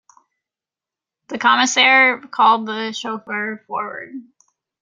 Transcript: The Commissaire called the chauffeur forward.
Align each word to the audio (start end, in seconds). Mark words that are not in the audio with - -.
The 1.27 1.37
Commissaire 1.37 2.21
called 2.31 2.65
the 2.67 2.91
chauffeur 2.91 3.63
forward. 3.67 4.13